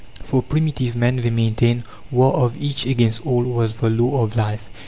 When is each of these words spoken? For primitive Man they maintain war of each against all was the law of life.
For 0.23 0.41
primitive 0.41 0.95
Man 0.95 1.17
they 1.17 1.29
maintain 1.29 1.83
war 2.09 2.33
of 2.33 2.59
each 2.59 2.87
against 2.87 3.23
all 3.23 3.43
was 3.43 3.75
the 3.75 3.89
law 3.91 4.23
of 4.23 4.35
life. 4.35 4.67